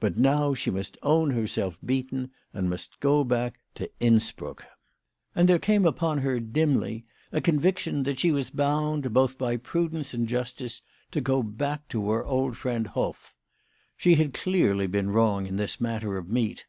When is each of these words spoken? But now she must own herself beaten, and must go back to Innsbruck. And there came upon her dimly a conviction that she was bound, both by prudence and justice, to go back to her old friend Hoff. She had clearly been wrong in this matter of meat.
But 0.00 0.16
now 0.18 0.54
she 0.54 0.72
must 0.72 0.98
own 1.04 1.30
herself 1.30 1.78
beaten, 1.86 2.32
and 2.52 2.68
must 2.68 2.98
go 2.98 3.22
back 3.22 3.60
to 3.76 3.88
Innsbruck. 4.00 4.64
And 5.36 5.48
there 5.48 5.60
came 5.60 5.86
upon 5.86 6.18
her 6.18 6.40
dimly 6.40 7.04
a 7.30 7.40
conviction 7.40 8.02
that 8.02 8.18
she 8.18 8.32
was 8.32 8.50
bound, 8.50 9.12
both 9.14 9.38
by 9.38 9.56
prudence 9.56 10.12
and 10.14 10.26
justice, 10.26 10.82
to 11.12 11.20
go 11.20 11.44
back 11.44 11.86
to 11.90 12.10
her 12.10 12.26
old 12.26 12.56
friend 12.56 12.88
Hoff. 12.88 13.36
She 13.96 14.16
had 14.16 14.34
clearly 14.34 14.88
been 14.88 15.10
wrong 15.10 15.46
in 15.46 15.54
this 15.54 15.80
matter 15.80 16.16
of 16.18 16.28
meat. 16.28 16.66